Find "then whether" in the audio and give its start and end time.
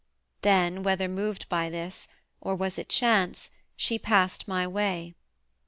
0.41-1.07